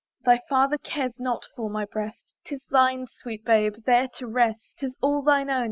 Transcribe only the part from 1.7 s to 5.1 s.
breast, 'Tis thine, sweet baby, there to rest: 'Tis